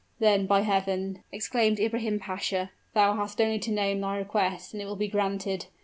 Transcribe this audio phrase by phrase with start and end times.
[0.17, 4.85] "Then, by Heaven!" exclaimed Ibrahim Pasha, "thou hast only to name thy request, and it
[4.87, 5.67] will be granted.